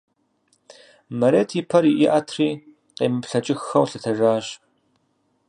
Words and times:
Мерэт 1.19 1.49
и 1.59 1.61
пэр 1.69 1.85
иӀэтри 2.05 2.49
къемыплъэкӀыххэу 2.97 3.85
лъэтэжащ. 3.89 4.45